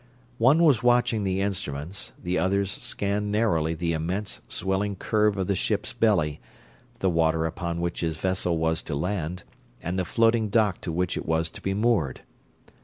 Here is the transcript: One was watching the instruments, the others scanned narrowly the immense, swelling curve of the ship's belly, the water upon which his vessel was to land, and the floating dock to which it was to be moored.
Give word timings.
One 0.39 0.63
was 0.63 0.81
watching 0.81 1.23
the 1.23 1.41
instruments, 1.41 2.11
the 2.23 2.35
others 2.39 2.71
scanned 2.71 3.31
narrowly 3.31 3.75
the 3.75 3.93
immense, 3.93 4.41
swelling 4.47 4.95
curve 4.95 5.37
of 5.37 5.45
the 5.45 5.53
ship's 5.53 5.93
belly, 5.93 6.41
the 6.97 7.09
water 7.11 7.45
upon 7.45 7.81
which 7.81 7.99
his 8.01 8.17
vessel 8.17 8.57
was 8.57 8.81
to 8.81 8.95
land, 8.95 9.43
and 9.79 9.99
the 9.99 10.03
floating 10.03 10.49
dock 10.49 10.81
to 10.81 10.91
which 10.91 11.17
it 11.17 11.27
was 11.27 11.51
to 11.51 11.61
be 11.61 11.75
moored. 11.75 12.21